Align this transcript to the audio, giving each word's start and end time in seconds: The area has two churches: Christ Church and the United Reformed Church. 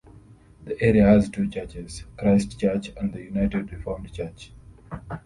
The 0.65 0.81
area 0.81 1.05
has 1.05 1.29
two 1.29 1.47
churches: 1.47 2.05
Christ 2.17 2.59
Church 2.59 2.89
and 2.97 3.13
the 3.13 3.21
United 3.21 3.71
Reformed 3.71 4.11
Church. 4.11 4.51